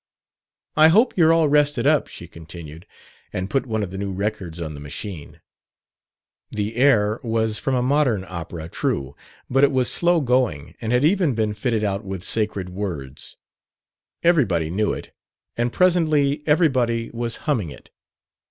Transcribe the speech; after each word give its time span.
"I 0.75 0.87
hope 0.87 1.15
you're 1.15 1.31
all 1.31 1.47
rested 1.47 1.85
up," 1.85 2.07
she 2.07 2.27
continued, 2.27 2.87
and 3.31 3.51
put 3.51 3.67
one 3.67 3.83
of 3.83 3.91
the 3.91 3.99
new 3.99 4.11
records 4.11 4.59
on 4.59 4.73
the 4.73 4.79
machine. 4.79 5.41
The 6.49 6.75
air 6.75 7.19
was 7.21 7.59
from 7.59 7.75
a 7.75 7.83
modern 7.83 8.25
opera, 8.27 8.67
true; 8.67 9.15
but 9.47 9.63
it 9.63 9.71
was 9.71 9.91
slow 9.93 10.19
going 10.19 10.73
and 10.81 10.91
had 10.91 11.05
even 11.05 11.35
been 11.35 11.53
fitted 11.53 11.83
out 11.83 12.03
with 12.03 12.23
"sacred" 12.23 12.69
words. 12.69 13.35
Everybody 14.23 14.71
knew 14.71 14.91
it, 14.91 15.15
and 15.55 15.71
presently 15.71 16.41
everybody 16.47 17.11
was 17.11 17.37
humming 17.45 17.69
it. 17.69 17.91